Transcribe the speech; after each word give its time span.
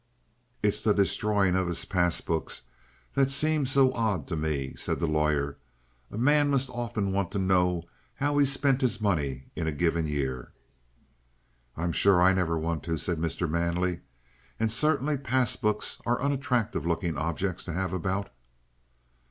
"It's 0.63 0.81
the 0.81 0.95
destroying 0.95 1.55
of 1.55 1.67
his 1.67 1.85
pass 1.85 2.21
books 2.21 2.63
that 3.13 3.29
seems 3.29 3.69
so 3.71 3.93
odd 3.93 4.25
to 4.29 4.35
me," 4.35 4.73
said 4.75 4.99
the 4.99 5.05
lawyer. 5.05 5.57
"A 6.09 6.17
man 6.17 6.49
must 6.49 6.71
often 6.71 7.11
want 7.13 7.29
to 7.33 7.37
know 7.37 7.83
how 8.15 8.35
he 8.39 8.45
spent 8.47 8.81
his 8.81 8.99
money 8.99 9.51
in 9.55 9.67
a 9.67 9.71
given 9.71 10.07
year." 10.07 10.53
"I'm 11.77 11.91
sure 11.91 12.19
I 12.19 12.33
never 12.33 12.57
want 12.57 12.81
to," 12.85 12.97
said 12.97 13.19
Mr. 13.19 13.47
Manley. 13.47 13.99
"And 14.59 14.71
certainly 14.71 15.17
pass 15.17 15.55
books 15.55 16.01
are 16.03 16.19
unattractive 16.19 16.83
looking 16.83 17.15
objects 17.15 17.63
to 17.65 17.73
have 17.73 17.93
about." 17.93 18.31